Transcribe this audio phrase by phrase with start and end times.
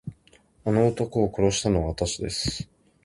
[0.65, 2.67] あの男を殺したのはわたしです。